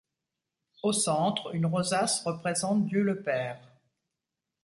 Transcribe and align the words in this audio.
Au 0.81 0.93
centre, 0.93 1.53
une 1.53 1.67
rosace 1.67 2.25
représente 2.25 2.87
Dieu 2.87 3.03
le 3.03 3.21
Père. 3.21 3.61